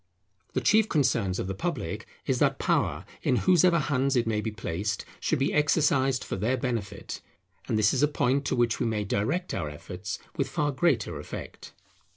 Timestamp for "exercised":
5.53-6.23